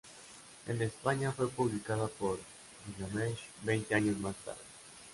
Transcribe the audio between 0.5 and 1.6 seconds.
En España fue